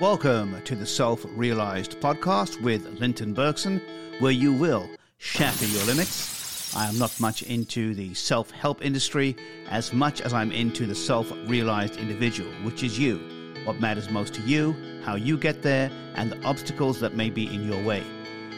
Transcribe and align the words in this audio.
Welcome 0.00 0.62
to 0.62 0.76
the 0.76 0.86
Self 0.86 1.26
Realized 1.34 1.98
podcast 1.98 2.62
with 2.62 2.86
Linton 3.00 3.34
Bergsen, 3.34 3.82
where 4.20 4.30
you 4.30 4.52
will 4.52 4.88
shatter 5.18 5.66
your 5.66 5.82
limits. 5.86 6.72
I 6.76 6.86
am 6.86 7.00
not 7.00 7.18
much 7.18 7.42
into 7.42 7.96
the 7.96 8.14
self 8.14 8.52
help 8.52 8.84
industry 8.84 9.34
as 9.68 9.92
much 9.92 10.20
as 10.20 10.32
I'm 10.32 10.52
into 10.52 10.86
the 10.86 10.94
self 10.94 11.32
realized 11.48 11.96
individual, 11.96 12.48
which 12.62 12.84
is 12.84 12.96
you. 12.96 13.16
What 13.64 13.80
matters 13.80 14.08
most 14.08 14.34
to 14.34 14.40
you, 14.42 14.76
how 15.04 15.16
you 15.16 15.36
get 15.36 15.62
there, 15.62 15.90
and 16.14 16.30
the 16.30 16.40
obstacles 16.44 17.00
that 17.00 17.16
may 17.16 17.28
be 17.28 17.52
in 17.52 17.68
your 17.68 17.82
way. 17.82 18.04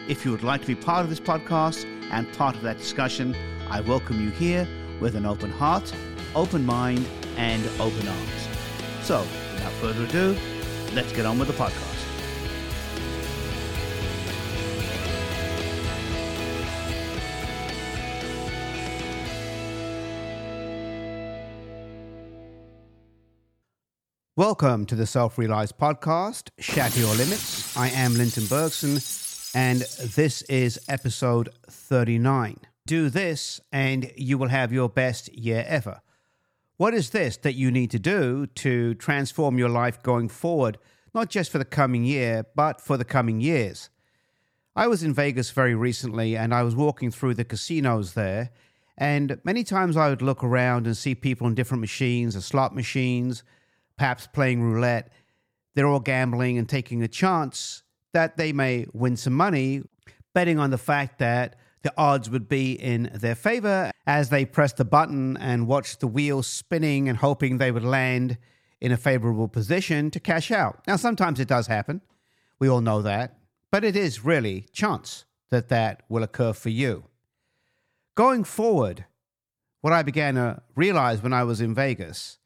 If 0.08 0.26
you 0.26 0.32
would 0.32 0.42
like 0.42 0.60
to 0.60 0.66
be 0.66 0.74
part 0.74 1.04
of 1.04 1.08
this 1.08 1.20
podcast 1.20 1.86
and 2.10 2.30
part 2.34 2.54
of 2.54 2.60
that 2.62 2.76
discussion, 2.76 3.34
I 3.70 3.80
welcome 3.80 4.22
you 4.22 4.28
here 4.28 4.68
with 5.00 5.16
an 5.16 5.24
open 5.24 5.50
heart, 5.50 5.90
open 6.34 6.66
mind, 6.66 7.08
and 7.38 7.66
open 7.80 8.06
arms. 8.06 8.48
So, 9.00 9.20
without 9.54 9.72
further 9.80 10.04
ado, 10.04 10.36
let's 10.94 11.12
get 11.12 11.26
on 11.26 11.38
with 11.38 11.48
the 11.48 11.54
podcast. 11.54 12.10
Welcome 24.36 24.86
to 24.86 24.94
the 24.94 25.06
Self 25.06 25.36
Realized 25.36 25.76
Podcast, 25.76 26.48
Shatter 26.58 27.00
Your 27.00 27.14
Limits. 27.14 27.76
I 27.76 27.88
am 27.90 28.14
Linton 28.14 28.46
Bergsen, 28.46 28.94
and 29.54 29.82
this 30.14 30.40
is 30.42 30.80
episode 30.88 31.50
39. 31.68 32.56
Do 32.86 33.10
this, 33.10 33.60
and 33.70 34.10
you 34.16 34.38
will 34.38 34.48
have 34.48 34.72
your 34.72 34.88
best 34.88 35.28
year 35.34 35.62
ever. 35.68 36.00
What 36.80 36.94
is 36.94 37.10
this 37.10 37.36
that 37.36 37.56
you 37.56 37.70
need 37.70 37.90
to 37.90 37.98
do 37.98 38.46
to 38.46 38.94
transform 38.94 39.58
your 39.58 39.68
life 39.68 40.02
going 40.02 40.30
forward, 40.30 40.78
not 41.14 41.28
just 41.28 41.52
for 41.52 41.58
the 41.58 41.66
coming 41.66 42.04
year, 42.04 42.46
but 42.56 42.80
for 42.80 42.96
the 42.96 43.04
coming 43.04 43.38
years? 43.38 43.90
I 44.74 44.86
was 44.86 45.02
in 45.02 45.12
Vegas 45.12 45.50
very 45.50 45.74
recently 45.74 46.38
and 46.38 46.54
I 46.54 46.62
was 46.62 46.74
walking 46.74 47.10
through 47.10 47.34
the 47.34 47.44
casinos 47.44 48.14
there. 48.14 48.48
And 48.96 49.38
many 49.44 49.62
times 49.62 49.98
I 49.98 50.08
would 50.08 50.22
look 50.22 50.42
around 50.42 50.86
and 50.86 50.96
see 50.96 51.14
people 51.14 51.46
in 51.46 51.54
different 51.54 51.82
machines, 51.82 52.32
the 52.32 52.40
slot 52.40 52.74
machines, 52.74 53.42
perhaps 53.98 54.26
playing 54.26 54.62
roulette. 54.62 55.12
They're 55.74 55.86
all 55.86 56.00
gambling 56.00 56.56
and 56.56 56.66
taking 56.66 57.02
a 57.02 57.08
chance 57.08 57.82
that 58.14 58.38
they 58.38 58.54
may 58.54 58.86
win 58.94 59.18
some 59.18 59.34
money, 59.34 59.82
betting 60.32 60.58
on 60.58 60.70
the 60.70 60.78
fact 60.78 61.18
that 61.18 61.56
the 61.82 61.92
odds 61.96 62.28
would 62.28 62.48
be 62.48 62.72
in 62.72 63.10
their 63.14 63.34
favor 63.34 63.90
as 64.06 64.28
they 64.28 64.44
pressed 64.44 64.76
the 64.76 64.84
button 64.84 65.36
and 65.38 65.66
watched 65.66 66.00
the 66.00 66.06
wheels 66.06 66.46
spinning 66.46 67.08
and 67.08 67.18
hoping 67.18 67.58
they 67.58 67.70
would 67.70 67.84
land 67.84 68.36
in 68.80 68.92
a 68.92 68.96
favorable 68.96 69.48
position 69.48 70.10
to 70.10 70.20
cash 70.20 70.50
out. 70.50 70.80
Now, 70.86 70.96
sometimes 70.96 71.40
it 71.40 71.48
does 71.48 71.66
happen. 71.66 72.00
We 72.58 72.68
all 72.68 72.80
know 72.80 73.02
that. 73.02 73.36
But 73.70 73.84
it 73.84 73.96
is 73.96 74.24
really 74.24 74.66
chance 74.72 75.24
that 75.50 75.68
that 75.68 76.02
will 76.08 76.22
occur 76.22 76.52
for 76.52 76.70
you. 76.70 77.04
Going 78.14 78.44
forward, 78.44 79.04
what 79.80 79.92
I 79.92 80.02
began 80.02 80.34
to 80.34 80.62
realize 80.74 81.22
when 81.22 81.32
I 81.32 81.44
was 81.44 81.60
in 81.60 81.74
Vegas 81.74 82.38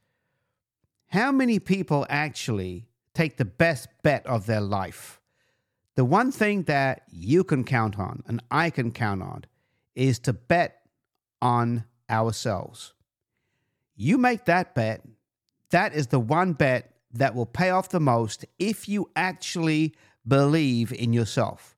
how 1.14 1.30
many 1.30 1.60
people 1.60 2.04
actually 2.10 2.88
take 3.14 3.36
the 3.36 3.44
best 3.44 3.86
bet 4.02 4.26
of 4.26 4.46
their 4.46 4.60
life? 4.60 5.20
The 5.96 6.04
one 6.04 6.32
thing 6.32 6.64
that 6.64 7.02
you 7.10 7.44
can 7.44 7.64
count 7.64 7.98
on 7.98 8.22
and 8.26 8.42
I 8.50 8.70
can 8.70 8.90
count 8.90 9.22
on 9.22 9.44
is 9.94 10.18
to 10.20 10.32
bet 10.32 10.80
on 11.40 11.84
ourselves. 12.10 12.94
You 13.96 14.18
make 14.18 14.44
that 14.46 14.74
bet, 14.74 15.02
that 15.70 15.94
is 15.94 16.08
the 16.08 16.18
one 16.18 16.52
bet 16.52 16.90
that 17.12 17.34
will 17.34 17.46
pay 17.46 17.70
off 17.70 17.88
the 17.90 18.00
most 18.00 18.44
if 18.58 18.88
you 18.88 19.10
actually 19.14 19.94
believe 20.26 20.92
in 20.92 21.12
yourself. 21.12 21.76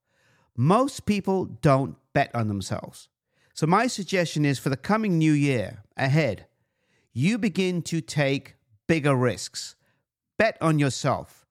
Most 0.57 1.05
people 1.05 1.45
don't 1.45 1.97
bet 2.15 2.35
on 2.35 2.49
themselves. 2.49 3.09
So, 3.53 3.67
my 3.67 3.87
suggestion 3.87 4.45
is 4.45 4.59
for 4.59 4.71
the 4.71 4.77
coming 4.77 5.19
new 5.19 5.33
year 5.33 5.83
ahead, 5.97 6.47
you 7.13 7.39
begin 7.39 7.83
to 7.83 8.01
take 8.01 8.57
bigger 8.87 9.15
risks. 9.15 9.77
Bet 10.39 10.57
on 10.61 10.79
yourself. 10.79 11.47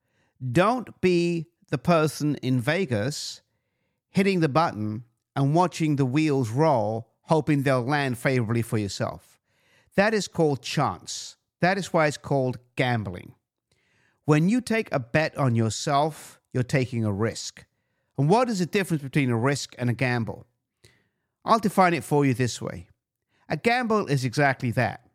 Don't 0.52 1.00
be 1.00 1.46
the 1.70 1.78
person 1.78 2.36
in 2.36 2.60
Vegas 2.60 3.42
hitting 4.10 4.40
the 4.40 4.48
button 4.48 5.04
and 5.34 5.54
watching 5.54 5.96
the 5.96 6.06
wheels 6.06 6.50
roll, 6.50 7.08
hoping 7.22 7.62
they'll 7.62 7.82
land 7.82 8.18
favorably 8.18 8.62
for 8.62 8.78
yourself. 8.78 9.40
That 9.94 10.14
is 10.14 10.28
called 10.28 10.62
chance. 10.62 11.36
That 11.60 11.78
is 11.78 11.92
why 11.92 12.06
it's 12.06 12.16
called 12.16 12.58
gambling. 12.76 13.34
When 14.24 14.48
you 14.48 14.60
take 14.60 14.88
a 14.92 14.98
bet 14.98 15.36
on 15.36 15.54
yourself, 15.54 16.40
you're 16.52 16.62
taking 16.62 17.04
a 17.04 17.12
risk. 17.12 17.64
And 18.18 18.28
what 18.28 18.48
is 18.48 18.60
the 18.60 18.66
difference 18.66 19.02
between 19.02 19.30
a 19.30 19.36
risk 19.36 19.74
and 19.78 19.90
a 19.90 19.94
gamble? 19.94 20.46
I'll 21.44 21.58
define 21.58 21.94
it 21.94 22.04
for 22.04 22.24
you 22.24 22.34
this 22.34 22.60
way 22.60 22.88
a 23.48 23.56
gamble 23.56 24.06
is 24.06 24.24
exactly 24.24 24.70
that. 24.72 25.06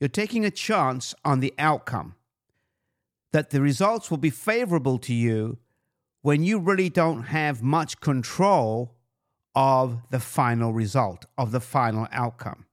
You're 0.00 0.08
taking 0.08 0.44
a 0.44 0.50
chance 0.50 1.14
on 1.24 1.38
the 1.38 1.54
outcome, 1.58 2.16
that 3.32 3.50
the 3.50 3.60
results 3.60 4.10
will 4.10 4.18
be 4.18 4.30
favorable 4.30 4.98
to 4.98 5.14
you 5.14 5.58
when 6.22 6.42
you 6.42 6.58
really 6.58 6.88
don't 6.88 7.24
have 7.24 7.62
much 7.62 8.00
control 8.00 8.94
of 9.54 9.98
the 10.10 10.20
final 10.20 10.72
result, 10.72 11.26
of 11.36 11.52
the 11.52 11.60
final 11.60 12.08
outcome. 12.10 12.64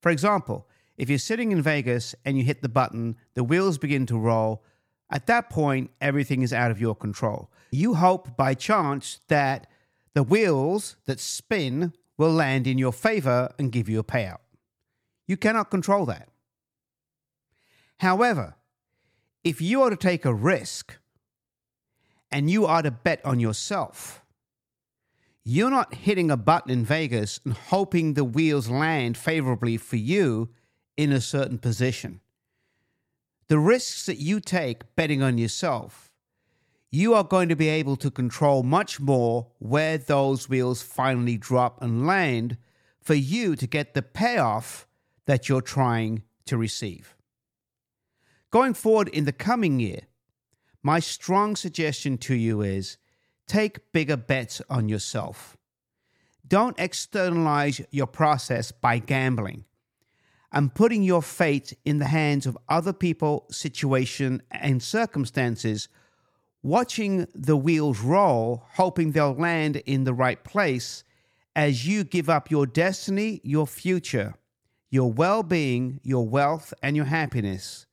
For 0.00 0.10
example, 0.10 0.66
if 0.96 1.10
you're 1.10 1.18
sitting 1.18 1.52
in 1.52 1.62
Vegas 1.62 2.14
and 2.24 2.38
you 2.38 2.44
hit 2.44 2.62
the 2.62 2.68
button, 2.68 3.16
the 3.34 3.44
wheels 3.44 3.76
begin 3.76 4.06
to 4.06 4.18
roll. 4.18 4.62
At 5.10 5.26
that 5.26 5.50
point, 5.50 5.90
everything 6.00 6.42
is 6.42 6.52
out 6.52 6.70
of 6.70 6.80
your 6.80 6.94
control. 6.94 7.50
You 7.70 7.94
hope 7.94 8.36
by 8.36 8.54
chance 8.54 9.20
that 9.28 9.66
the 10.14 10.22
wheels 10.22 10.96
that 11.06 11.20
spin 11.20 11.92
will 12.16 12.32
land 12.32 12.66
in 12.66 12.78
your 12.78 12.92
favor 12.92 13.52
and 13.58 13.72
give 13.72 13.88
you 13.88 13.98
a 13.98 14.04
payout. 14.04 14.40
You 15.26 15.36
cannot 15.36 15.70
control 15.70 16.06
that. 16.06 16.28
However, 17.98 18.56
if 19.42 19.60
you 19.60 19.82
are 19.82 19.90
to 19.90 19.96
take 19.96 20.24
a 20.24 20.34
risk 20.34 20.98
and 22.32 22.50
you 22.50 22.66
are 22.66 22.82
to 22.82 22.90
bet 22.90 23.24
on 23.24 23.40
yourself. 23.40 24.22
You're 25.44 25.70
not 25.70 25.94
hitting 25.94 26.30
a 26.30 26.36
button 26.36 26.70
in 26.70 26.84
Vegas 26.84 27.40
and 27.44 27.54
hoping 27.54 28.14
the 28.14 28.24
wheels 28.24 28.68
land 28.68 29.16
favorably 29.16 29.76
for 29.76 29.96
you 29.96 30.50
in 30.96 31.12
a 31.12 31.20
certain 31.20 31.58
position. 31.58 32.20
The 33.48 33.58
risks 33.58 34.06
that 34.06 34.18
you 34.18 34.38
take 34.38 34.94
betting 34.94 35.22
on 35.22 35.38
yourself, 35.38 36.12
you 36.90 37.14
are 37.14 37.24
going 37.24 37.48
to 37.48 37.56
be 37.56 37.68
able 37.68 37.96
to 37.96 38.10
control 38.10 38.62
much 38.62 39.00
more 39.00 39.48
where 39.58 39.98
those 39.98 40.48
wheels 40.48 40.82
finally 40.82 41.36
drop 41.36 41.82
and 41.82 42.06
land 42.06 42.58
for 43.00 43.14
you 43.14 43.56
to 43.56 43.66
get 43.66 43.94
the 43.94 44.02
payoff 44.02 44.86
that 45.26 45.48
you're 45.48 45.62
trying 45.62 46.22
to 46.46 46.56
receive. 46.56 47.16
Going 48.50 48.74
forward 48.74 49.08
in 49.08 49.24
the 49.24 49.32
coming 49.32 49.80
year, 49.80 50.02
my 50.82 51.00
strong 51.00 51.56
suggestion 51.56 52.18
to 52.18 52.34
you 52.34 52.62
is 52.62 52.96
take 53.46 53.92
bigger 53.92 54.16
bets 54.16 54.62
on 54.70 54.88
yourself. 54.88 55.56
Don't 56.46 56.78
externalize 56.78 57.80
your 57.90 58.06
process 58.06 58.72
by 58.72 58.98
gambling 58.98 59.64
and 60.52 60.74
putting 60.74 61.02
your 61.02 61.22
fate 61.22 61.76
in 61.84 61.98
the 61.98 62.06
hands 62.06 62.46
of 62.46 62.58
other 62.68 62.92
people, 62.92 63.46
situation, 63.50 64.42
and 64.50 64.82
circumstances, 64.82 65.88
watching 66.62 67.26
the 67.34 67.56
wheels 67.56 68.00
roll, 68.00 68.64
hoping 68.72 69.12
they'll 69.12 69.34
land 69.34 69.76
in 69.86 70.04
the 70.04 70.14
right 70.14 70.42
place 70.42 71.04
as 71.54 71.86
you 71.86 72.04
give 72.04 72.28
up 72.28 72.50
your 72.50 72.66
destiny, 72.66 73.40
your 73.44 73.66
future, 73.66 74.34
your 74.90 75.12
well 75.12 75.42
being, 75.42 76.00
your 76.02 76.26
wealth, 76.26 76.74
and 76.82 76.96
your 76.96 77.04
happiness 77.04 77.86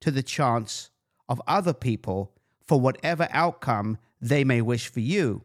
to 0.00 0.10
the 0.10 0.22
chance 0.22 0.90
of 1.28 1.40
other 1.46 1.72
people 1.72 2.32
for 2.66 2.80
whatever 2.80 3.28
outcome 3.30 3.98
they 4.20 4.44
may 4.44 4.60
wish 4.60 4.88
for 4.88 5.00
you, 5.00 5.42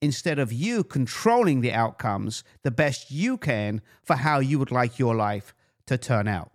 instead 0.00 0.38
of 0.38 0.52
you 0.52 0.84
controlling 0.84 1.60
the 1.60 1.72
outcomes 1.72 2.44
the 2.62 2.70
best 2.70 3.10
you 3.10 3.36
can 3.36 3.80
for 4.02 4.16
how 4.16 4.38
you 4.38 4.58
would 4.58 4.70
like 4.70 4.98
your 4.98 5.14
life 5.14 5.54
to 5.86 5.98
turn 5.98 6.28
out. 6.28 6.52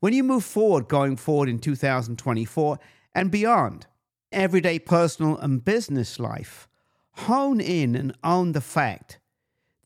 When 0.00 0.12
you 0.12 0.24
move 0.24 0.44
forward, 0.44 0.88
going 0.88 1.16
forward 1.16 1.48
in 1.48 1.58
2024 1.58 2.78
and 3.14 3.30
beyond, 3.30 3.86
everyday 4.32 4.78
personal 4.78 5.36
and 5.38 5.64
business 5.64 6.18
life, 6.18 6.68
hone 7.12 7.60
in 7.60 7.94
and 7.94 8.16
own 8.24 8.52
the 8.52 8.60
fact 8.60 9.18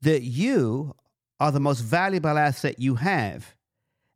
that 0.02 0.22
you 0.22 0.94
are 1.40 1.50
the 1.50 1.60
most 1.60 1.80
valuable 1.80 2.38
asset 2.38 2.78
you 2.78 2.96
have 2.96 3.54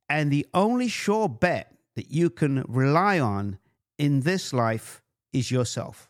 and 0.09 0.31
the 0.31 0.47
only 0.55 0.88
sure 0.88 1.29
bet 1.29 1.73
that 1.99 2.12
you 2.12 2.31
can 2.31 2.65
rely 2.69 3.19
on 3.19 3.59
in 3.99 4.21
this 4.21 4.53
life 4.53 5.03
is 5.33 5.50
yourself. 5.50 6.09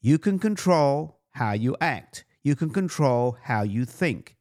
You 0.00 0.18
can 0.18 0.40
control 0.40 1.20
how 1.30 1.52
you 1.52 1.76
act. 1.80 2.24
You 2.42 2.56
can 2.56 2.70
control 2.70 3.38
how 3.44 3.62
you 3.62 3.84
think. 3.84 4.34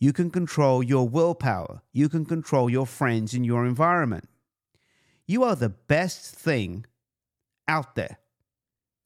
You 0.00 0.12
can 0.12 0.28
control 0.28 0.82
your 0.82 1.08
willpower. 1.08 1.82
You 1.92 2.08
can 2.08 2.24
control 2.24 2.68
your 2.68 2.84
friends 2.84 3.32
and 3.32 3.46
your 3.46 3.64
environment. 3.64 4.28
You 5.28 5.44
are 5.44 5.54
the 5.54 5.68
best 5.68 6.34
thing 6.34 6.84
out 7.68 7.94
there. 7.94 8.18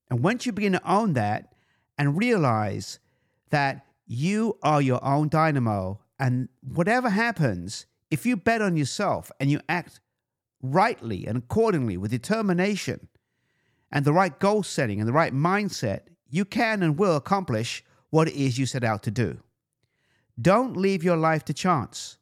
And 0.09 0.25
once 0.25 0.47
you 0.47 0.53
begin 0.53 0.73
to 0.73 0.91
own 0.91 1.13
that 1.13 1.53
and 1.99 2.17
realize 2.17 3.01
that 3.51 3.85
you 4.07 4.57
are 4.63 4.81
your 4.81 5.05
own 5.05 5.29
dynamo, 5.29 6.01
and 6.19 6.49
whatever 6.63 7.11
happens, 7.11 7.85
if 8.11 8.25
you 8.25 8.35
bet 8.39 8.63
on 8.63 8.79
yourself 8.79 9.31
and 9.39 9.51
you 9.51 9.61
act 9.69 10.01
rightly 10.63 11.27
and 11.27 11.39
accordingly 11.39 11.97
with 11.97 12.11
determination 12.11 13.09
and 13.91 14.05
the 14.05 14.13
right 14.13 14.39
goal 14.39 14.63
setting 14.63 14.99
and 14.99 15.09
the 15.09 15.13
right 15.13 15.33
mindset, 15.33 16.01
you 16.29 16.45
can 16.45 16.83
and 16.83 16.99
will 16.99 17.17
accomplish 17.17 17.85
what 18.11 18.29
it 18.29 18.35
is 18.35 18.59
you 18.59 18.67
set 18.67 18.85
out 18.85 19.03
to 19.03 19.11
do. 19.11 19.39
Don't 20.41 20.77
leave 20.77 21.05
your 21.05 21.17
life 21.17 21.45
to 21.45 21.55
chance. 21.55 22.19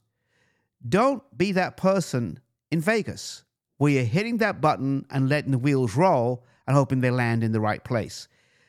Don't 0.86 1.22
be 1.36 1.52
that 1.52 1.76
person 1.76 2.40
in 2.70 2.80
Vegas 2.80 3.44
where 3.78 3.92
you're 3.92 4.04
hitting 4.04 4.38
that 4.38 4.60
button 4.60 5.06
and 5.10 5.28
letting 5.28 5.50
the 5.50 5.58
wheels 5.58 5.96
roll 5.96 6.44
and 6.66 6.76
hoping 6.76 7.00
they 7.00 7.10
land 7.10 7.42
in 7.42 7.52
the 7.52 7.60
right 7.60 7.82
place. 7.84 8.28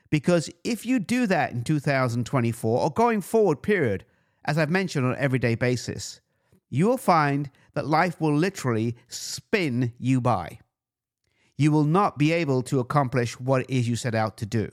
Because 0.10 0.50
if 0.64 0.86
you 0.86 1.00
do 1.00 1.28
that 1.28 1.52
in 1.52 1.64
2024 1.64 2.80
or 2.80 2.92
going 2.92 3.22
forward, 3.22 3.62
period, 3.62 4.06
as 4.46 4.58
I've 4.58 4.70
mentioned 4.70 5.06
on 5.06 5.14
an 5.14 5.20
everyday 5.20 5.56
basis, 5.56 6.22
you 6.70 6.88
will 6.88 6.98
find 6.98 7.50
that 7.74 7.88
life 7.88 8.20
will 8.22 8.36
literally 8.36 8.96
spin 9.08 9.94
you 9.98 10.22
by. 10.22 10.60
You 11.58 11.72
will 11.72 11.84
not 11.84 12.18
be 12.18 12.32
able 12.32 12.62
to 12.64 12.80
accomplish 12.80 13.40
what 13.40 13.62
it 13.62 13.70
is 13.70 13.88
you 13.88 13.96
set 13.96 14.16
out 14.16 14.38
to 14.38 14.46
do. 14.46 14.70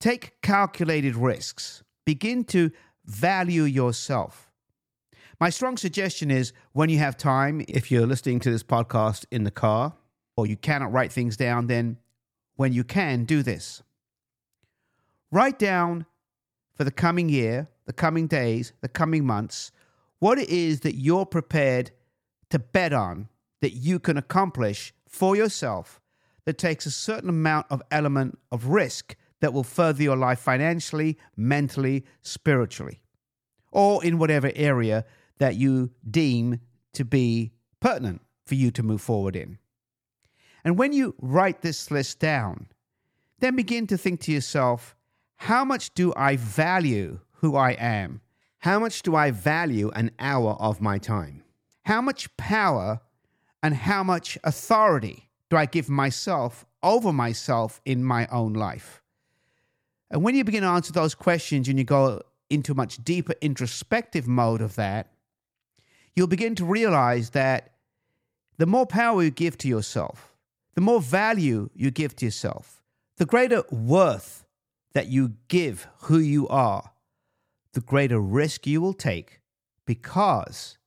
Take 0.00 0.40
calculated 0.42 1.16
risks. 1.16 1.82
Begin 2.04 2.44
to 2.44 2.70
value 3.04 3.62
yourself. 3.62 4.50
My 5.40 5.50
strong 5.50 5.76
suggestion 5.76 6.30
is 6.30 6.52
when 6.72 6.88
you 6.88 6.98
have 6.98 7.16
time, 7.16 7.64
if 7.68 7.90
you're 7.90 8.06
listening 8.06 8.40
to 8.40 8.50
this 8.50 8.62
podcast 8.62 9.26
in 9.30 9.44
the 9.44 9.50
car 9.50 9.94
or 10.36 10.46
you 10.46 10.56
cannot 10.56 10.92
write 10.92 11.12
things 11.12 11.36
down, 11.36 11.66
then 11.66 11.98
when 12.56 12.72
you 12.72 12.84
can, 12.84 13.24
do 13.24 13.42
this. 13.42 13.82
Write 15.30 15.58
down 15.58 16.06
for 16.74 16.84
the 16.84 16.90
coming 16.90 17.28
year, 17.28 17.68
the 17.84 17.92
coming 17.92 18.26
days, 18.26 18.72
the 18.80 18.88
coming 18.88 19.26
months, 19.26 19.72
what 20.18 20.38
it 20.38 20.48
is 20.48 20.80
that 20.80 20.94
you're 20.94 21.26
prepared 21.26 21.90
to 22.50 22.58
bet 22.58 22.92
on 22.92 23.28
that 23.60 23.72
you 23.72 23.98
can 23.98 24.16
accomplish 24.16 24.94
for 25.08 25.36
yourself 25.36 26.00
that 26.44 26.58
takes 26.58 26.86
a 26.86 26.90
certain 26.90 27.28
amount 27.28 27.66
of 27.70 27.82
element 27.90 28.38
of 28.52 28.66
risk 28.66 29.16
that 29.40 29.52
will 29.52 29.64
further 29.64 30.02
your 30.02 30.16
life 30.16 30.38
financially, 30.38 31.18
mentally, 31.36 32.04
spiritually, 32.22 33.02
or 33.70 34.02
in 34.04 34.18
whatever 34.18 34.50
area 34.54 35.04
that 35.38 35.56
you 35.56 35.90
deem 36.08 36.60
to 36.94 37.04
be 37.04 37.52
pertinent 37.80 38.22
for 38.46 38.54
you 38.54 38.70
to 38.70 38.82
move 38.82 39.00
forward 39.00 39.36
in. 39.36 39.58
And 40.64 40.78
when 40.78 40.92
you 40.92 41.14
write 41.20 41.62
this 41.62 41.90
list 41.90 42.18
down, 42.18 42.68
then 43.40 43.54
begin 43.54 43.86
to 43.88 43.98
think 43.98 44.20
to 44.22 44.32
yourself, 44.32 44.96
how 45.36 45.64
much 45.64 45.92
do 45.94 46.12
I 46.16 46.36
value 46.36 47.20
who 47.34 47.56
I 47.56 47.72
am? 47.72 48.22
How 48.58 48.78
much 48.78 49.02
do 49.02 49.14
I 49.14 49.30
value 49.30 49.90
an 49.94 50.10
hour 50.18 50.52
of 50.60 50.80
my 50.80 50.98
time? 50.98 51.42
How 51.84 52.00
much 52.00 52.34
power 52.36 53.00
and 53.62 53.74
how 53.74 54.02
much 54.02 54.38
authority 54.42 55.28
do 55.50 55.56
I 55.56 55.66
give 55.66 55.88
myself 55.88 56.64
over 56.82 57.12
myself 57.12 57.80
in 57.84 58.02
my 58.02 58.26
own 58.28 58.52
life? 58.54 59.02
And 60.10 60.22
when 60.22 60.34
you 60.34 60.44
begin 60.44 60.62
to 60.62 60.68
answer 60.68 60.92
those 60.92 61.14
questions 61.14 61.68
and 61.68 61.78
you 61.78 61.84
go 61.84 62.22
into 62.48 62.72
a 62.72 62.76
much 62.76 63.02
deeper 63.04 63.34
introspective 63.40 64.26
mode 64.26 64.60
of 64.60 64.76
that, 64.76 65.12
you'll 66.14 66.26
begin 66.26 66.54
to 66.56 66.64
realize 66.64 67.30
that 67.30 67.72
the 68.58 68.66
more 68.66 68.86
power 68.86 69.22
you 69.22 69.30
give 69.30 69.58
to 69.58 69.68
yourself, 69.68 70.34
the 70.74 70.80
more 70.80 71.00
value 71.00 71.68
you 71.74 71.90
give 71.90 72.16
to 72.16 72.24
yourself, 72.24 72.82
the 73.16 73.26
greater 73.26 73.62
worth 73.70 74.44
that 74.92 75.08
you 75.08 75.34
give 75.48 75.88
who 76.02 76.18
you 76.18 76.48
are, 76.48 76.92
the 77.76 77.82
greater 77.82 78.18
risk 78.18 78.66
you 78.66 78.80
will 78.80 78.94
take 78.94 79.42
because 79.84 80.78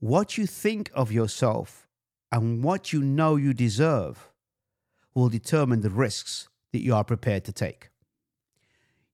what 0.00 0.36
you 0.36 0.46
think 0.46 0.90
of 0.92 1.12
yourself 1.12 1.86
and 2.32 2.64
what 2.64 2.92
you 2.92 3.00
know 3.00 3.36
you 3.36 3.54
deserve 3.54 4.28
will 5.14 5.28
determine 5.28 5.80
the 5.80 5.90
risks 5.90 6.48
that 6.72 6.82
you 6.82 6.92
are 6.92 7.04
prepared 7.04 7.44
to 7.44 7.52
take. 7.52 7.90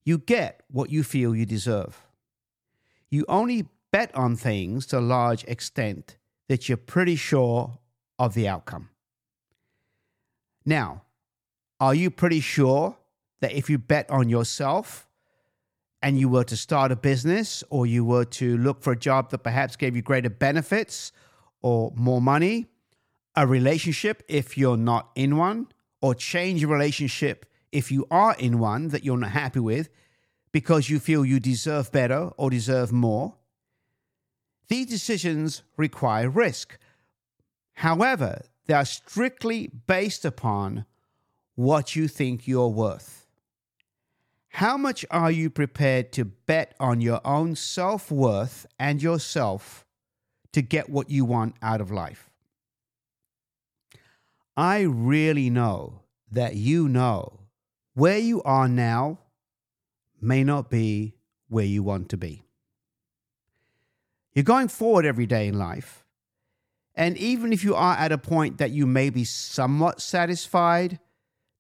You 0.07 0.17
get 0.17 0.63
what 0.71 0.89
you 0.89 1.03
feel 1.03 1.37
you 1.37 1.45
deserve. 1.45 2.07
You 3.11 3.27
only 3.29 3.69
bet 3.93 4.15
on 4.15 4.35
things 4.35 4.87
to 4.87 4.99
a 4.99 5.01
large 5.01 5.45
extent 5.45 6.17
that 6.49 6.71
you're 6.71 6.79
pretty 6.79 7.17
sure 7.17 7.81
of 8.19 8.33
the 8.33 8.49
outcome. 8.49 8.89
Now, 10.65 11.03
are 11.79 11.95
you 11.95 12.11
pretty 12.11 12.41
sure 12.41 12.97
that 13.43 13.53
if 13.53 13.69
you 13.69 13.77
bet 13.77 14.09
on 14.09 14.31
yourself 14.31 15.07
and 16.05 16.21
you 16.21 16.29
were 16.29 16.45
to 16.45 16.57
start 16.57 16.93
a 16.93 16.97
business 16.97 17.65
or 17.71 17.87
you 17.87 18.05
were 18.05 18.27
to 18.27 18.59
look 18.59 18.83
for 18.83 18.93
a 18.93 18.97
job 18.97 19.31
that 19.31 19.39
perhaps 19.39 19.75
gave 19.75 19.97
you 19.97 20.03
greater 20.03 20.29
benefits 20.29 21.13
or 21.63 21.95
more 21.97 22.21
money, 22.21 22.67
a 23.35 23.47
relationship 23.47 24.23
if 24.29 24.59
you're 24.59 24.77
not 24.77 25.09
in 25.15 25.39
one, 25.39 25.67
or 26.03 26.15
change 26.15 26.63
a 26.63 26.69
relationship 26.69 27.47
if 27.73 27.91
you 27.91 28.07
are 28.11 28.37
in 28.39 28.59
one 28.59 28.89
that 28.89 29.03
you're 29.03 29.17
not 29.17 29.31
happy 29.31 29.61
with 29.61 29.89
because 30.53 30.91
you 30.91 31.01
feel 31.01 31.25
you 31.25 31.41
deserve 31.41 31.91
better 31.91 32.31
or 32.37 32.51
deserve 32.51 32.93
more. 32.93 33.37
These 34.69 34.89
decisions 34.89 35.63
require 35.79 36.29
risk. 36.29 36.77
However, 37.73 38.43
they 38.67 38.75
are 38.75 38.85
strictly 38.85 39.71
based 39.87 40.27
upon 40.27 40.85
what 41.55 41.97
you 41.97 42.09
think 42.09 42.47
you're 42.47 42.69
worth. 42.69 43.24
How 44.59 44.77
much 44.77 45.05
are 45.11 45.33
you 45.33 45.51
prepared 45.51 46.13
to 46.13 46.25
bet 46.25 46.77
on 46.79 47.01
your 47.01 47.21
own 47.25 47.57
self 47.57 48.09
worth 48.13 48.67
and 48.79 49.03
yourself 49.03 49.85
to 50.53 50.63
get 50.63 50.89
what 50.89 51.11
you 51.11 51.25
want 51.25 51.57
out 51.61 51.81
of 51.81 51.91
life? 51.91 52.31
I 54.57 54.83
really 54.83 55.51
know 55.51 56.03
that 56.31 56.55
you 56.55 56.89
know 56.89 57.41
where 57.95 58.19
you 58.19 58.45
are 58.45 58.69
now 58.69 59.19
may 60.21 60.45
not 60.45 60.71
be 60.71 61.15
where 61.49 61.65
you 61.65 61.83
want 61.83 62.09
to 62.11 62.17
be. 62.17 62.45
You're 64.35 64.45
going 64.45 64.69
forward 64.69 65.05
every 65.05 65.27
day 65.27 65.49
in 65.49 65.59
life. 65.59 66.05
And 66.95 67.19
even 67.19 67.53
if 67.53 67.65
you 67.65 67.75
are 67.75 67.97
at 67.97 68.13
a 68.13 68.19
point 68.19 68.59
that 68.59 68.71
you 68.71 68.87
may 68.87 69.11
be 69.11 69.25
somewhat 69.25 70.01
satisfied, 70.01 71.01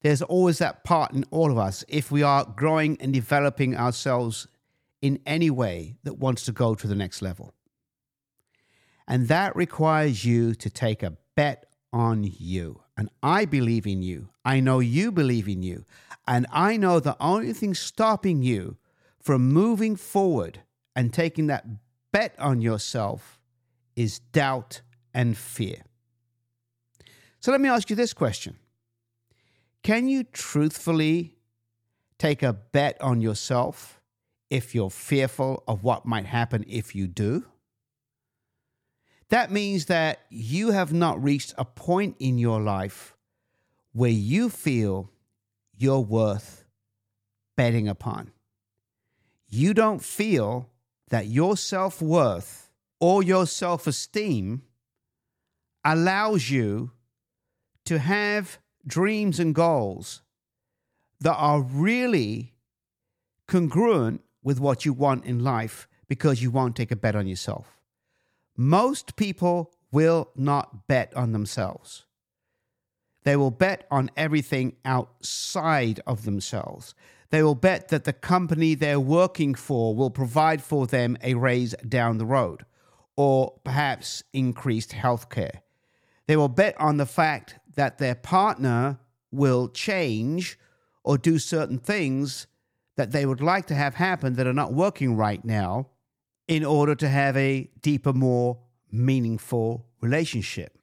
there's 0.04 0.20
always 0.20 0.58
that 0.58 0.84
part 0.84 1.14
in 1.14 1.24
all 1.30 1.50
of 1.50 1.56
us, 1.56 1.82
if 1.88 2.12
we 2.12 2.22
are 2.22 2.44
growing 2.44 3.00
and 3.00 3.14
developing 3.14 3.74
ourselves 3.74 4.46
in 5.00 5.18
any 5.24 5.48
way 5.48 5.96
that 6.04 6.18
wants 6.18 6.44
to 6.44 6.52
go 6.52 6.74
to 6.74 6.86
the 6.86 6.94
next 6.94 7.22
level. 7.22 7.54
And 9.08 9.28
that 9.28 9.56
requires 9.56 10.22
you 10.22 10.54
to 10.56 10.68
take 10.68 11.02
a 11.02 11.16
bet 11.36 11.64
on 11.90 12.22
you. 12.22 12.82
And 12.98 13.08
I 13.22 13.46
believe 13.46 13.86
in 13.86 14.02
you. 14.02 14.28
I 14.44 14.60
know 14.60 14.78
you 14.78 15.10
believe 15.10 15.48
in 15.48 15.62
you. 15.62 15.86
And 16.28 16.46
I 16.52 16.76
know 16.76 17.00
the 17.00 17.16
only 17.18 17.54
thing 17.54 17.72
stopping 17.72 18.42
you 18.42 18.76
from 19.22 19.54
moving 19.54 19.96
forward 19.96 20.60
and 20.94 21.14
taking 21.14 21.46
that 21.46 21.64
bet 22.12 22.34
on 22.38 22.60
yourself 22.60 23.40
is 23.96 24.18
doubt 24.18 24.82
and 25.14 25.34
fear. 25.34 25.82
So 27.40 27.52
let 27.52 27.62
me 27.62 27.70
ask 27.70 27.88
you 27.88 27.96
this 27.96 28.12
question 28.12 28.58
Can 29.84 30.08
you 30.08 30.24
truthfully 30.24 31.36
take 32.18 32.42
a 32.42 32.54
bet 32.54 32.98
on 33.02 33.20
yourself 33.20 34.00
if 34.48 34.74
you're 34.74 34.90
fearful 34.90 35.62
of 35.68 35.84
what 35.84 36.06
might 36.06 36.24
happen 36.24 36.64
if 36.66 36.94
you 36.94 37.06
do? 37.06 37.44
That 39.28 39.50
means 39.50 39.86
that 39.86 40.20
you 40.30 40.70
have 40.70 40.94
not 40.94 41.22
reached 41.22 41.52
a 41.58 41.66
point 41.66 42.16
in 42.18 42.38
your 42.38 42.62
life 42.62 43.14
where 43.92 44.10
you 44.10 44.48
feel 44.48 45.10
you're 45.76 46.00
worth 46.00 46.64
betting 47.54 47.86
upon. 47.86 48.30
You 49.48 49.74
don't 49.74 50.02
feel 50.02 50.70
that 51.10 51.26
your 51.26 51.58
self 51.58 52.00
worth 52.00 52.70
or 53.00 53.22
your 53.22 53.46
self 53.46 53.86
esteem 53.86 54.62
allows 55.84 56.48
you 56.48 56.92
to 57.84 57.98
have 57.98 58.58
dreams 58.86 59.40
and 59.40 59.54
goals 59.54 60.22
that 61.20 61.34
are 61.34 61.62
really 61.62 62.54
congruent 63.46 64.22
with 64.42 64.60
what 64.60 64.84
you 64.84 64.92
want 64.92 65.24
in 65.24 65.42
life 65.42 65.88
because 66.08 66.42
you 66.42 66.50
won't 66.50 66.76
take 66.76 66.90
a 66.90 66.96
bet 66.96 67.16
on 67.16 67.26
yourself. 67.26 67.78
Most 68.56 69.16
people 69.16 69.72
will 69.90 70.30
not 70.36 70.86
bet 70.86 71.14
on 71.16 71.32
themselves. 71.32 72.04
They 73.24 73.36
will 73.36 73.50
bet 73.50 73.86
on 73.90 74.10
everything 74.16 74.76
outside 74.84 76.00
of 76.06 76.24
themselves. 76.24 76.94
They 77.30 77.42
will 77.42 77.54
bet 77.54 77.88
that 77.88 78.04
the 78.04 78.12
company 78.12 78.74
they're 78.74 79.00
working 79.00 79.54
for 79.54 79.94
will 79.94 80.10
provide 80.10 80.62
for 80.62 80.86
them 80.86 81.16
a 81.22 81.34
raise 81.34 81.74
down 81.88 82.18
the 82.18 82.26
road 82.26 82.64
or 83.16 83.54
perhaps 83.64 84.22
increased 84.32 84.92
health 84.92 85.30
care. 85.30 85.62
They 86.26 86.36
will 86.36 86.48
bet 86.48 86.78
on 86.80 86.96
the 86.96 87.06
fact 87.06 87.56
that 87.74 87.98
their 87.98 88.14
partner 88.14 88.98
will 89.30 89.68
change 89.68 90.58
or 91.02 91.18
do 91.18 91.38
certain 91.38 91.78
things 91.78 92.46
that 92.96 93.12
they 93.12 93.26
would 93.26 93.40
like 93.40 93.66
to 93.66 93.74
have 93.74 93.94
happen 93.94 94.34
that 94.34 94.46
are 94.46 94.52
not 94.52 94.72
working 94.72 95.16
right 95.16 95.44
now 95.44 95.88
in 96.46 96.64
order 96.64 96.94
to 96.94 97.08
have 97.08 97.36
a 97.36 97.70
deeper, 97.80 98.12
more 98.12 98.58
meaningful 98.90 99.86
relationship. 100.00 100.78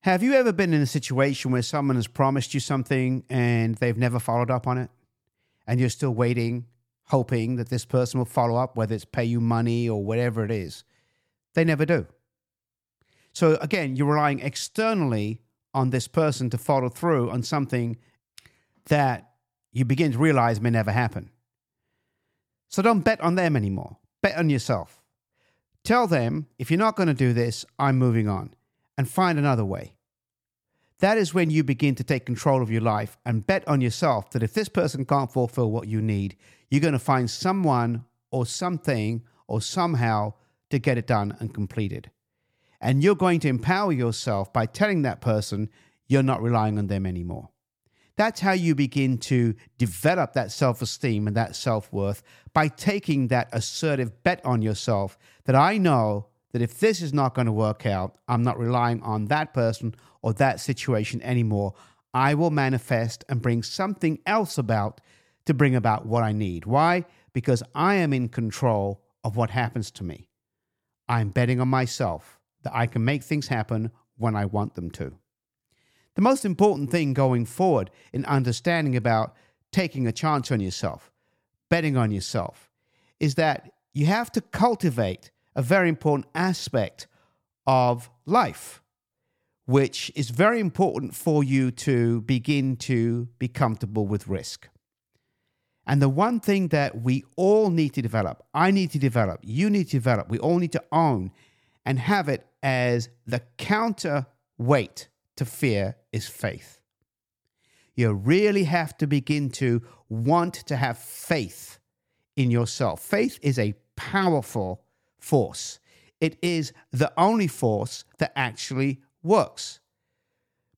Have 0.00 0.22
you 0.22 0.34
ever 0.34 0.52
been 0.52 0.74
in 0.74 0.82
a 0.82 0.86
situation 0.86 1.50
where 1.50 1.62
someone 1.62 1.96
has 1.96 2.06
promised 2.06 2.54
you 2.54 2.60
something 2.60 3.24
and 3.30 3.76
they've 3.76 3.96
never 3.96 4.18
followed 4.18 4.50
up 4.50 4.66
on 4.66 4.78
it? 4.78 4.90
And 5.66 5.78
you're 5.78 5.88
still 5.90 6.12
waiting, 6.12 6.66
hoping 7.04 7.56
that 7.56 7.68
this 7.68 7.84
person 7.84 8.18
will 8.18 8.24
follow 8.24 8.56
up, 8.56 8.76
whether 8.76 8.94
it's 8.94 9.04
pay 9.04 9.24
you 9.24 9.40
money 9.40 9.88
or 9.88 10.04
whatever 10.04 10.44
it 10.44 10.50
is. 10.50 10.84
They 11.54 11.64
never 11.64 11.86
do. 11.86 12.06
So 13.32 13.56
again, 13.56 13.96
you're 13.96 14.12
relying 14.12 14.40
externally 14.40 15.41
on 15.74 15.90
this 15.90 16.08
person 16.08 16.50
to 16.50 16.58
follow 16.58 16.88
through 16.88 17.30
on 17.30 17.42
something 17.42 17.96
that 18.86 19.30
you 19.72 19.84
begin 19.84 20.12
to 20.12 20.18
realize 20.18 20.60
may 20.60 20.70
never 20.70 20.92
happen. 20.92 21.30
So 22.68 22.82
don't 22.82 23.00
bet 23.00 23.20
on 23.20 23.34
them 23.34 23.56
anymore. 23.56 23.98
Bet 24.22 24.36
on 24.36 24.50
yourself. 24.50 25.02
Tell 25.84 26.06
them, 26.06 26.46
if 26.58 26.70
you're 26.70 26.78
not 26.78 26.96
going 26.96 27.08
to 27.08 27.14
do 27.14 27.32
this, 27.32 27.64
I'm 27.78 27.98
moving 27.98 28.28
on, 28.28 28.54
and 28.96 29.08
find 29.08 29.38
another 29.38 29.64
way. 29.64 29.94
That 31.00 31.18
is 31.18 31.34
when 31.34 31.50
you 31.50 31.64
begin 31.64 31.96
to 31.96 32.04
take 32.04 32.24
control 32.24 32.62
of 32.62 32.70
your 32.70 32.80
life 32.80 33.18
and 33.26 33.46
bet 33.46 33.66
on 33.66 33.80
yourself 33.80 34.30
that 34.30 34.42
if 34.44 34.54
this 34.54 34.68
person 34.68 35.04
can't 35.04 35.32
fulfill 35.32 35.72
what 35.72 35.88
you 35.88 36.00
need, 36.00 36.36
you're 36.70 36.80
going 36.80 36.92
to 36.92 36.98
find 37.00 37.28
someone 37.28 38.04
or 38.30 38.46
something 38.46 39.22
or 39.48 39.60
somehow 39.60 40.34
to 40.70 40.78
get 40.78 40.98
it 40.98 41.08
done 41.08 41.36
and 41.40 41.52
completed. 41.52 42.10
And 42.82 43.02
you're 43.02 43.14
going 43.14 43.40
to 43.40 43.48
empower 43.48 43.92
yourself 43.92 44.52
by 44.52 44.66
telling 44.66 45.02
that 45.02 45.20
person 45.20 45.70
you're 46.08 46.22
not 46.22 46.42
relying 46.42 46.78
on 46.78 46.88
them 46.88 47.06
anymore. 47.06 47.48
That's 48.16 48.40
how 48.40 48.52
you 48.52 48.74
begin 48.74 49.18
to 49.18 49.54
develop 49.78 50.34
that 50.34 50.52
self 50.52 50.82
esteem 50.82 51.26
and 51.26 51.36
that 51.36 51.56
self 51.56 51.90
worth 51.92 52.22
by 52.52 52.68
taking 52.68 53.28
that 53.28 53.48
assertive 53.52 54.22
bet 54.22 54.44
on 54.44 54.60
yourself 54.60 55.16
that 55.44 55.54
I 55.54 55.78
know 55.78 56.26
that 56.52 56.60
if 56.60 56.78
this 56.80 57.00
is 57.00 57.14
not 57.14 57.34
going 57.34 57.46
to 57.46 57.52
work 57.52 57.86
out, 57.86 58.18
I'm 58.28 58.42
not 58.42 58.58
relying 58.58 59.00
on 59.02 59.26
that 59.26 59.54
person 59.54 59.94
or 60.20 60.34
that 60.34 60.60
situation 60.60 61.22
anymore. 61.22 61.72
I 62.12 62.34
will 62.34 62.50
manifest 62.50 63.24
and 63.28 63.40
bring 63.40 63.62
something 63.62 64.18
else 64.26 64.58
about 64.58 65.00
to 65.46 65.54
bring 65.54 65.74
about 65.74 66.04
what 66.04 66.22
I 66.22 66.32
need. 66.32 66.66
Why? 66.66 67.06
Because 67.32 67.62
I 67.74 67.94
am 67.94 68.12
in 68.12 68.28
control 68.28 69.02
of 69.24 69.36
what 69.36 69.50
happens 69.50 69.90
to 69.92 70.04
me. 70.04 70.28
I'm 71.08 71.30
betting 71.30 71.60
on 71.60 71.68
myself 71.68 72.38
that 72.62 72.74
I 72.74 72.86
can 72.86 73.04
make 73.04 73.22
things 73.22 73.48
happen 73.48 73.90
when 74.16 74.36
I 74.36 74.44
want 74.44 74.74
them 74.74 74.90
to. 74.92 75.14
The 76.14 76.22
most 76.22 76.44
important 76.44 76.90
thing 76.90 77.14
going 77.14 77.46
forward 77.46 77.90
in 78.12 78.24
understanding 78.26 78.96
about 78.96 79.34
taking 79.70 80.06
a 80.06 80.12
chance 80.12 80.52
on 80.52 80.60
yourself, 80.60 81.10
betting 81.70 81.96
on 81.96 82.10
yourself, 82.10 82.70
is 83.18 83.36
that 83.36 83.72
you 83.94 84.06
have 84.06 84.30
to 84.32 84.40
cultivate 84.40 85.30
a 85.54 85.62
very 85.62 85.88
important 85.88 86.26
aspect 86.34 87.06
of 87.66 88.10
life, 88.26 88.82
which 89.66 90.10
is 90.14 90.30
very 90.30 90.60
important 90.60 91.14
for 91.14 91.44
you 91.44 91.70
to 91.70 92.20
begin 92.22 92.76
to 92.76 93.28
be 93.38 93.48
comfortable 93.48 94.06
with 94.06 94.28
risk. 94.28 94.68
And 95.86 96.00
the 96.00 96.08
one 96.08 96.40
thing 96.40 96.68
that 96.68 97.02
we 97.02 97.24
all 97.36 97.70
need 97.70 97.94
to 97.94 98.02
develop, 98.02 98.44
I 98.54 98.70
need 98.70 98.90
to 98.92 98.98
develop, 98.98 99.40
you 99.42 99.68
need 99.68 99.84
to 99.86 99.96
develop, 99.96 100.28
we 100.28 100.38
all 100.38 100.58
need 100.58 100.72
to 100.72 100.84
own 100.92 101.32
and 101.84 101.98
have 101.98 102.28
it 102.28 102.46
as 102.62 103.08
the 103.26 103.42
counterweight 103.58 105.08
to 105.36 105.44
fear 105.44 105.96
is 106.12 106.28
faith. 106.28 106.80
You 107.94 108.12
really 108.12 108.64
have 108.64 108.96
to 108.98 109.06
begin 109.06 109.50
to 109.50 109.82
want 110.08 110.54
to 110.54 110.76
have 110.76 110.98
faith 110.98 111.78
in 112.36 112.50
yourself. 112.50 113.00
Faith 113.00 113.38
is 113.42 113.58
a 113.58 113.74
powerful 113.96 114.82
force, 115.18 115.78
it 116.20 116.38
is 116.42 116.72
the 116.90 117.12
only 117.16 117.48
force 117.48 118.04
that 118.18 118.32
actually 118.36 119.00
works. 119.22 119.80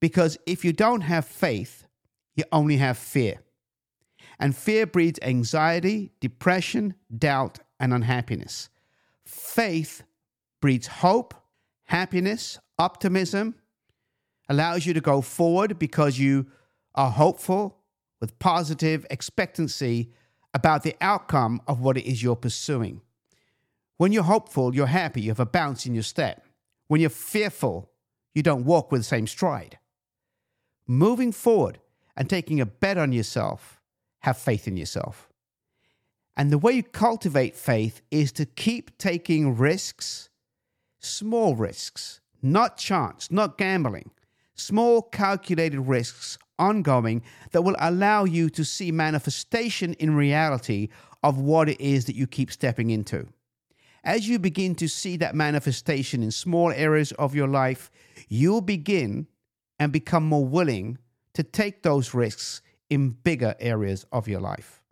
Because 0.00 0.36
if 0.46 0.64
you 0.64 0.72
don't 0.72 1.02
have 1.02 1.24
faith, 1.24 1.86
you 2.34 2.44
only 2.52 2.76
have 2.76 2.98
fear. 2.98 3.40
And 4.38 4.56
fear 4.56 4.86
breeds 4.86 5.18
anxiety, 5.22 6.12
depression, 6.20 6.94
doubt, 7.16 7.60
and 7.78 7.94
unhappiness. 7.94 8.68
Faith 9.24 10.02
breeds 10.64 10.86
hope, 10.86 11.34
happiness, 11.82 12.58
optimism, 12.78 13.54
allows 14.48 14.86
you 14.86 14.94
to 14.94 15.00
go 15.02 15.20
forward 15.20 15.78
because 15.78 16.18
you 16.18 16.46
are 16.94 17.10
hopeful 17.10 17.76
with 18.18 18.38
positive 18.38 19.04
expectancy 19.10 20.10
about 20.54 20.82
the 20.82 20.96
outcome 21.02 21.60
of 21.68 21.80
what 21.80 21.98
it 21.98 22.10
is 22.10 22.22
you're 22.22 22.34
pursuing. 22.34 23.02
When 23.98 24.10
you're 24.10 24.22
hopeful, 24.22 24.74
you're 24.74 24.86
happy, 24.86 25.20
you 25.20 25.28
have 25.28 25.38
a 25.38 25.44
bounce 25.44 25.84
in 25.84 25.92
your 25.92 26.02
step. 26.02 26.42
When 26.86 27.02
you're 27.02 27.10
fearful, 27.10 27.90
you 28.34 28.42
don't 28.42 28.64
walk 28.64 28.90
with 28.90 29.02
the 29.02 29.04
same 29.04 29.26
stride. 29.26 29.78
Moving 30.86 31.30
forward 31.30 31.78
and 32.16 32.30
taking 32.30 32.58
a 32.58 32.64
bet 32.64 32.96
on 32.96 33.12
yourself, 33.12 33.82
have 34.20 34.38
faith 34.38 34.66
in 34.66 34.78
yourself. 34.78 35.28
And 36.38 36.50
the 36.50 36.56
way 36.56 36.72
you 36.72 36.82
cultivate 36.82 37.54
faith 37.54 38.00
is 38.10 38.32
to 38.32 38.46
keep 38.46 38.96
taking 38.96 39.58
risks, 39.58 40.30
small 41.04 41.54
risks, 41.54 42.20
not 42.42 42.76
chance, 42.76 43.30
not 43.30 43.58
gambling, 43.58 44.10
small 44.54 45.02
calculated 45.02 45.80
risks 45.80 46.38
ongoing 46.58 47.22
that 47.52 47.62
will 47.62 47.76
allow 47.78 48.24
you 48.24 48.48
to 48.50 48.64
see 48.64 48.92
manifestation 48.92 49.94
in 49.94 50.14
reality 50.14 50.88
of 51.22 51.38
what 51.38 51.68
it 51.68 51.80
is 51.80 52.04
that 52.04 52.16
you 52.16 52.26
keep 52.26 52.52
stepping 52.52 52.90
into. 52.90 53.26
As 54.04 54.28
you 54.28 54.38
begin 54.38 54.74
to 54.76 54.88
see 54.88 55.16
that 55.16 55.34
manifestation 55.34 56.22
in 56.22 56.30
small 56.30 56.70
areas 56.70 57.12
of 57.12 57.34
your 57.34 57.48
life, 57.48 57.90
you'll 58.28 58.60
begin 58.60 59.26
and 59.78 59.92
become 59.92 60.24
more 60.24 60.44
willing 60.44 60.98
to 61.32 61.42
take 61.42 61.82
those 61.82 62.14
risks 62.14 62.60
in 62.90 63.10
bigger 63.10 63.54
areas 63.58 64.04
of 64.12 64.28
your 64.28 64.40
life. 64.40 64.82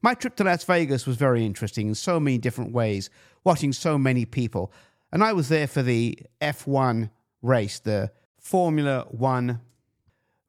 My 0.00 0.14
trip 0.14 0.36
to 0.36 0.44
Las 0.44 0.62
Vegas 0.64 1.06
was 1.06 1.16
very 1.16 1.44
interesting 1.44 1.88
in 1.88 1.94
so 1.96 2.20
many 2.20 2.38
different 2.38 2.72
ways, 2.72 3.10
watching 3.44 3.72
so 3.72 3.98
many 3.98 4.24
people. 4.24 4.72
And 5.10 5.24
I 5.24 5.32
was 5.32 5.48
there 5.48 5.66
for 5.66 5.82
the 5.82 6.18
F1 6.40 7.10
race, 7.42 7.78
the 7.78 8.12
Formula 8.38 9.06
One 9.10 9.60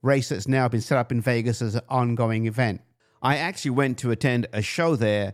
race 0.02 0.30
that's 0.30 0.48
now 0.48 0.68
been 0.68 0.82
set 0.82 0.98
up 0.98 1.12
in 1.12 1.22
Vegas 1.22 1.62
as 1.62 1.76
an 1.76 1.82
ongoing 1.90 2.46
event. 2.46 2.82
I 3.22 3.38
actually 3.38 3.72
went 3.72 3.98
to 4.00 4.12
attend 4.12 4.48
a 4.54 4.62
show 4.62 4.96
there, 4.96 5.34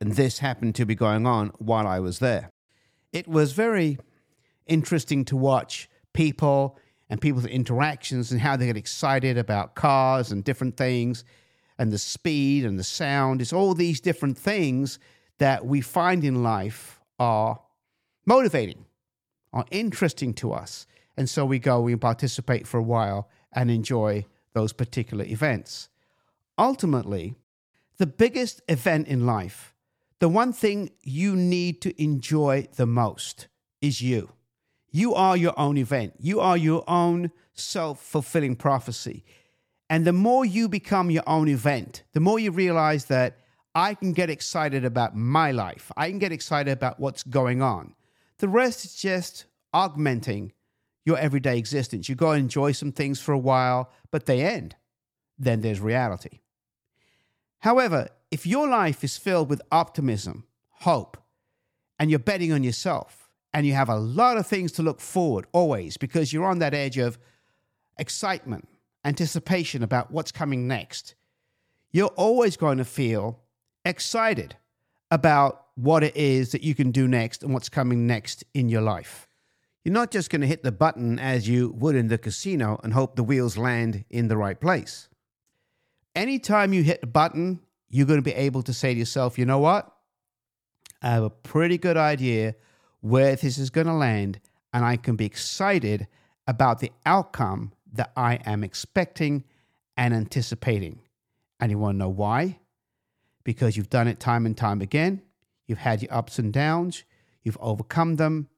and 0.00 0.12
this 0.12 0.38
happened 0.38 0.74
to 0.76 0.86
be 0.86 0.94
going 0.94 1.26
on 1.26 1.48
while 1.58 1.86
I 1.86 2.00
was 2.00 2.18
there. 2.18 2.50
It 3.12 3.28
was 3.28 3.52
very 3.52 3.98
interesting 4.66 5.24
to 5.26 5.36
watch 5.36 5.88
people 6.12 6.78
and 7.10 7.20
people's 7.20 7.46
interactions 7.46 8.30
and 8.30 8.40
how 8.40 8.56
they 8.56 8.66
get 8.66 8.76
excited 8.76 9.38
about 9.38 9.74
cars 9.74 10.30
and 10.30 10.44
different 10.44 10.76
things 10.76 11.24
and 11.78 11.90
the 11.90 11.98
speed 11.98 12.64
and 12.64 12.78
the 12.78 12.84
sound. 12.84 13.40
It's 13.40 13.52
all 13.52 13.74
these 13.74 14.00
different 14.00 14.36
things 14.36 14.98
that 15.38 15.64
we 15.64 15.80
find 15.80 16.24
in 16.24 16.42
life 16.42 17.00
are 17.18 17.60
motivating, 18.28 18.84
are 19.52 19.64
interesting 19.70 20.34
to 20.34 20.52
us. 20.52 20.86
And 21.16 21.28
so 21.28 21.44
we 21.46 21.58
go, 21.58 21.80
we 21.80 21.96
participate 21.96 22.66
for 22.66 22.78
a 22.78 22.82
while 22.82 23.28
and 23.52 23.70
enjoy 23.70 24.26
those 24.52 24.74
particular 24.74 25.24
events. 25.24 25.88
Ultimately, 26.58 27.34
the 27.96 28.06
biggest 28.06 28.60
event 28.68 29.08
in 29.08 29.24
life, 29.26 29.74
the 30.20 30.28
one 30.28 30.52
thing 30.52 30.90
you 31.02 31.34
need 31.34 31.80
to 31.80 32.02
enjoy 32.02 32.68
the 32.76 32.86
most 32.86 33.48
is 33.80 34.02
you. 34.02 34.30
You 34.90 35.14
are 35.14 35.36
your 35.36 35.58
own 35.58 35.78
event. 35.78 36.14
You 36.18 36.40
are 36.40 36.56
your 36.56 36.84
own 36.86 37.30
self 37.54 38.00
fulfilling 38.02 38.56
prophecy. 38.56 39.24
And 39.90 40.04
the 40.04 40.12
more 40.12 40.44
you 40.44 40.68
become 40.68 41.10
your 41.10 41.24
own 41.26 41.48
event, 41.48 42.02
the 42.12 42.20
more 42.20 42.38
you 42.38 42.50
realize 42.50 43.06
that 43.06 43.38
I 43.74 43.94
can 43.94 44.12
get 44.12 44.28
excited 44.28 44.84
about 44.84 45.16
my 45.16 45.50
life. 45.52 45.90
I 45.96 46.10
can 46.10 46.18
get 46.18 46.32
excited 46.32 46.72
about 46.72 47.00
what's 47.00 47.22
going 47.22 47.62
on. 47.62 47.94
The 48.38 48.48
rest 48.48 48.84
is 48.84 48.94
just 48.94 49.46
augmenting 49.72 50.52
your 51.04 51.18
everyday 51.18 51.58
existence. 51.58 52.08
You 52.08 52.14
go 52.14 52.32
and 52.32 52.42
enjoy 52.42 52.72
some 52.72 52.92
things 52.92 53.20
for 53.20 53.32
a 53.32 53.38
while, 53.38 53.90
but 54.10 54.26
they 54.26 54.42
end. 54.42 54.76
Then 55.38 55.60
there's 55.60 55.80
reality. 55.80 56.40
However, 57.60 58.08
if 58.30 58.46
your 58.46 58.68
life 58.68 59.02
is 59.02 59.16
filled 59.16 59.48
with 59.48 59.62
optimism, 59.72 60.44
hope, 60.68 61.16
and 61.98 62.10
you're 62.10 62.18
betting 62.18 62.52
on 62.52 62.62
yourself, 62.62 63.28
and 63.52 63.66
you 63.66 63.72
have 63.72 63.88
a 63.88 63.96
lot 63.96 64.36
of 64.36 64.46
things 64.46 64.72
to 64.72 64.82
look 64.82 65.00
forward 65.00 65.46
always 65.52 65.96
because 65.96 66.32
you're 66.32 66.46
on 66.46 66.58
that 66.58 66.74
edge 66.74 66.98
of 66.98 67.18
excitement, 67.98 68.68
anticipation 69.04 69.82
about 69.82 70.10
what's 70.10 70.30
coming 70.30 70.68
next, 70.68 71.14
you're 71.90 72.08
always 72.08 72.56
going 72.56 72.78
to 72.78 72.84
feel 72.84 73.40
excited 73.84 74.56
about 75.10 75.64
what 75.78 76.02
it 76.02 76.16
is 76.16 76.50
that 76.50 76.64
you 76.64 76.74
can 76.74 76.90
do 76.90 77.06
next 77.06 77.44
and 77.44 77.54
what's 77.54 77.68
coming 77.68 78.04
next 78.04 78.42
in 78.52 78.68
your 78.68 78.82
life 78.82 79.28
You're 79.84 79.94
not 79.94 80.10
just 80.10 80.28
going 80.28 80.40
to 80.40 80.46
hit 80.46 80.64
the 80.64 80.72
button 80.72 81.20
as 81.20 81.48
you 81.48 81.70
would 81.78 81.94
in 81.94 82.08
the 82.08 82.18
casino 82.18 82.80
and 82.82 82.92
hope 82.92 83.14
the 83.14 83.22
wheels 83.22 83.56
land 83.56 84.04
in 84.10 84.26
the 84.28 84.36
right 84.36 84.60
place. 84.60 85.08
Anytime 86.16 86.72
you 86.72 86.82
hit 86.82 87.00
the 87.00 87.06
button, 87.06 87.60
you're 87.88 88.06
going 88.06 88.18
to 88.18 88.22
be 88.22 88.34
able 88.34 88.62
to 88.64 88.72
say 88.72 88.92
to 88.92 88.98
yourself, 88.98 89.38
you 89.38 89.46
know 89.46 89.60
what? 89.60 89.90
I 91.00 91.10
have 91.10 91.22
a 91.22 91.30
pretty 91.30 91.78
good 91.78 91.96
idea 91.96 92.56
where 93.00 93.36
this 93.36 93.56
is 93.56 93.70
going 93.70 93.86
to 93.86 93.94
land, 93.94 94.40
and 94.72 94.84
I 94.84 94.96
can 94.96 95.14
be 95.14 95.26
excited 95.26 96.08
about 96.48 96.80
the 96.80 96.90
outcome 97.06 97.72
that 97.92 98.10
I 98.16 98.40
am 98.44 98.64
expecting 98.64 99.44
and 99.96 100.12
anticipating. 100.12 101.02
And 101.60 101.70
you 101.70 101.78
want 101.78 101.94
to 101.94 101.98
know 101.98 102.08
why? 102.08 102.58
Because 103.44 103.76
you've 103.76 103.90
done 103.90 104.08
it 104.08 104.18
time 104.18 104.44
and 104.44 104.56
time 104.56 104.82
again. 104.82 105.22
You've 105.68 105.78
had 105.78 106.02
your 106.02 106.12
ups 106.12 106.40
and 106.40 106.52
downs, 106.52 107.04
you've 107.44 107.58
overcome 107.60 108.16
them. 108.16 108.48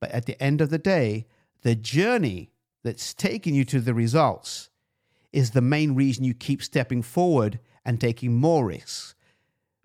But 0.00 0.12
at 0.12 0.24
the 0.24 0.42
end 0.42 0.62
of 0.62 0.70
the 0.70 0.78
day, 0.78 1.26
the 1.60 1.74
journey 1.74 2.52
that's 2.82 3.12
taken 3.12 3.54
you 3.54 3.64
to 3.66 3.80
the 3.80 3.92
results 3.92 4.70
is 5.32 5.50
the 5.50 5.60
main 5.60 5.94
reason 5.94 6.24
you 6.24 6.32
keep 6.32 6.62
stepping 6.62 7.02
forward 7.02 7.60
and 7.84 8.00
taking 8.00 8.34
more 8.34 8.64
risks. 8.66 9.14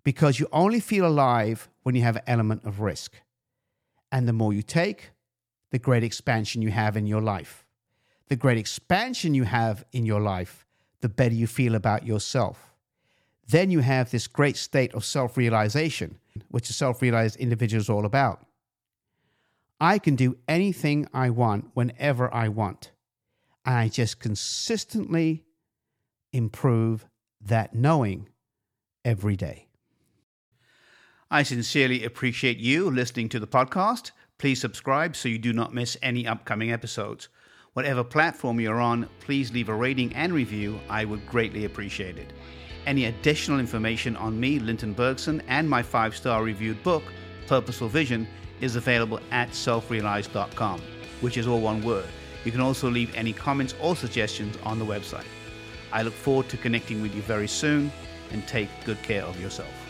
Because 0.04 0.40
you 0.40 0.48
only 0.52 0.80
feel 0.80 1.06
alive 1.06 1.68
when 1.84 1.96
you 1.96 2.04
have 2.04 2.16
an 2.16 2.24
element 2.28 2.64
of 2.64 2.80
risk. 2.80 3.16
And 4.12 4.28
the 4.28 4.34
more 4.34 4.54
you 4.54 4.62
take, 4.62 5.12
the 5.72 5.80
great 5.80 6.04
expansion 6.04 6.62
you 6.62 6.72
have 6.72 6.96
in 6.96 7.08
your 7.08 7.22
life. 7.22 7.66
The 8.28 8.36
great 8.36 8.58
expansion 8.58 9.34
you 9.34 9.44
have 9.44 9.84
in 9.92 10.06
your 10.06 10.22
life, 10.22 10.66
the 11.02 11.10
better 11.10 11.36
you 11.36 11.48
feel 11.48 11.76
about 11.76 12.06
yourself. 12.06 12.76
Then 13.48 13.70
you 13.70 13.80
have 13.80 14.10
this 14.10 14.28
great 14.28 14.58
state 14.58 14.94
of 14.94 15.06
self 15.06 15.38
realization, 15.38 16.20
which 16.50 16.70
a 16.70 16.74
self 16.74 17.02
realized 17.02 17.38
individual 17.38 17.82
is 17.82 17.90
all 17.90 18.06
about. 18.06 18.46
I 19.80 20.00
can 20.00 20.16
do 20.16 20.38
anything 20.48 21.08
I 21.14 21.30
want 21.30 21.72
whenever 21.74 22.34
I 22.34 22.48
want. 22.48 22.92
And 23.66 23.76
I 23.76 23.90
just 23.90 24.20
consistently 24.20 25.44
improve 26.32 27.08
that 27.42 27.74
knowing 27.74 28.30
every 29.04 29.36
day. 29.36 29.68
I 31.30 31.44
sincerely 31.44 32.06
appreciate 32.06 32.58
you 32.58 32.90
listening 32.90 33.30
to 33.30 33.40
the 33.40 33.48
podcast. 33.48 34.12
Please 34.38 34.62
subscribe 34.62 35.16
so 35.16 35.30
you 35.30 35.38
do 35.38 35.54
not 35.54 35.74
miss 35.74 35.98
any 36.02 36.28
upcoming 36.28 36.72
episodes. 36.72 37.30
Whatever 37.74 38.04
platform 38.04 38.60
you're 38.60 38.80
on, 38.80 39.10
please 39.20 39.52
leave 39.52 39.70
a 39.70 39.74
rating 39.74 40.14
and 40.14 40.32
review. 40.32 40.80
I 40.90 41.04
would 41.04 41.26
greatly 41.28 41.66
appreciate 41.66 42.18
it. 42.18 42.32
Any 42.86 43.06
additional 43.06 43.60
information 43.60 44.16
on 44.16 44.40
me, 44.40 44.60
Linton 44.60 44.94
Bergsen, 44.94 45.42
and 45.48 45.68
my 45.70 45.82
five 45.82 46.16
star 46.16 46.44
reviewed 46.44 46.82
book, 46.84 47.04
Purposeful 47.48 47.90
Vision, 47.90 48.28
is 48.62 48.76
available 48.76 49.20
at 49.32 49.50
selfrealized.com, 49.50 50.82
which 51.22 51.38
is 51.38 51.48
all 51.48 51.62
one 51.62 51.84
word. 51.84 52.06
You 52.44 52.52
can 52.52 52.62
also 52.62 52.90
leave 52.90 53.14
any 53.16 53.34
comments 53.34 53.74
or 53.82 53.96
suggestions 53.96 54.56
on 54.64 54.78
the 54.78 54.86
website. 54.86 55.26
I 55.92 56.04
look 56.04 56.14
forward 56.14 56.48
to 56.50 56.58
connecting 56.58 57.02
with 57.02 57.16
you 57.16 57.24
very 57.24 57.48
soon 57.48 57.92
and 58.32 58.48
take 58.48 58.70
good 58.86 59.02
care 59.02 59.24
of 59.24 59.40
yourself. 59.42 59.85